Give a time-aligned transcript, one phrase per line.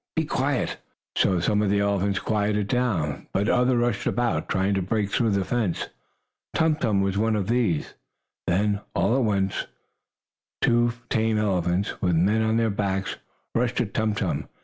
[0.15, 0.77] Be quiet!"
[1.15, 5.45] Some of the elephants quieted down, but others rushed about, trying to break through the
[5.45, 5.89] fence.
[6.55, 7.93] Tum Tum was one of these.
[8.47, 9.67] Then, all at once
[10.59, 13.17] two tame elephants, with men on their backs,
[13.53, 14.47] rushed at Tum Tum.